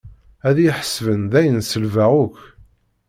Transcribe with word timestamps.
Ad 0.47 0.57
iyi-ḥesben 0.59 1.21
dayen 1.31 1.59
selbeɣ 1.71 2.11
akk. 2.23 2.37